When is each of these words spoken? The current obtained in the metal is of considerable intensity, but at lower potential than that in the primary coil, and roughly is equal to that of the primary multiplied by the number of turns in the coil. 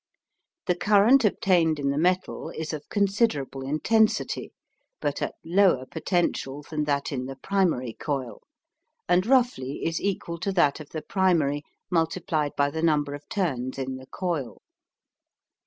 The 0.65 0.73
current 0.73 1.23
obtained 1.25 1.77
in 1.77 1.91
the 1.91 1.97
metal 1.99 2.49
is 2.49 2.73
of 2.73 2.89
considerable 2.89 3.61
intensity, 3.61 4.51
but 4.99 5.21
at 5.21 5.35
lower 5.45 5.85
potential 5.85 6.63
than 6.67 6.85
that 6.85 7.11
in 7.11 7.25
the 7.27 7.35
primary 7.35 7.93
coil, 7.93 8.41
and 9.07 9.27
roughly 9.27 9.83
is 9.85 10.01
equal 10.01 10.39
to 10.39 10.51
that 10.53 10.79
of 10.79 10.89
the 10.89 11.03
primary 11.03 11.61
multiplied 11.91 12.53
by 12.57 12.71
the 12.71 12.81
number 12.81 13.13
of 13.13 13.29
turns 13.29 13.77
in 13.77 13.97
the 13.97 14.07
coil. 14.07 14.63